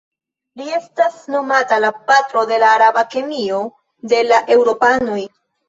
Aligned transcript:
Li 0.61 0.71
estis 0.77 1.19
nomata 1.35 1.77
la 1.83 1.91
"patro 2.09 2.45
de 2.53 2.59
la 2.65 2.73
araba 2.79 3.05
kemio" 3.13 3.63
de 4.17 4.25
la 4.33 4.43
eŭropanoj. 4.59 5.23